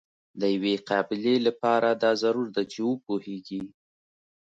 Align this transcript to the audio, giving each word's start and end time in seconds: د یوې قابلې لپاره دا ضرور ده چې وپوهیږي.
د 0.39 0.41
یوې 0.55 0.75
قابلې 0.89 1.35
لپاره 1.47 1.89
دا 2.03 2.11
ضرور 2.23 2.47
ده 2.55 2.63
چې 2.71 2.79
وپوهیږي. 2.89 3.63